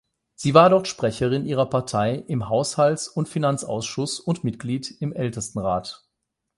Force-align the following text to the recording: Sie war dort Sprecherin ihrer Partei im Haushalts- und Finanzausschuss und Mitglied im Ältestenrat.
Sie 0.33 0.55
war 0.55 0.71
dort 0.71 0.87
Sprecherin 0.87 1.45
ihrer 1.45 1.67
Partei 1.67 2.15
im 2.25 2.49
Haushalts- 2.49 3.07
und 3.07 3.29
Finanzausschuss 3.29 4.19
und 4.19 4.43
Mitglied 4.43 4.89
im 4.99 5.13
Ältestenrat. 5.13 6.09